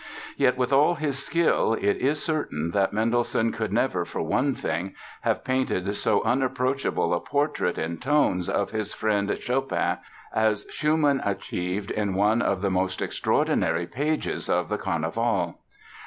Yet 0.35 0.57
with 0.57 0.73
all 0.73 0.95
his 0.95 1.19
skill 1.23 1.75
it 1.75 1.97
is 1.97 2.19
certain 2.23 2.71
that 2.71 2.91
Mendelssohn 2.91 3.51
could 3.51 3.71
never, 3.71 4.03
for 4.03 4.19
one 4.23 4.55
thing, 4.55 4.95
have 5.21 5.43
painted 5.43 5.95
so 5.95 6.23
unapproachable 6.23 7.13
a 7.13 7.19
portrait 7.19 7.77
in 7.77 7.99
tones 7.99 8.49
of 8.49 8.71
his 8.71 8.95
friend 8.95 9.29
Chopin 9.39 9.99
as 10.33 10.65
Schumann 10.71 11.21
achieved 11.23 11.91
in 11.91 12.15
one 12.15 12.41
of 12.41 12.61
the 12.63 12.71
most 12.71 12.99
extraordinary 12.99 13.85
pages 13.85 14.49
of 14.49 14.69
the 14.69 14.79
"Carnival". 14.79 15.59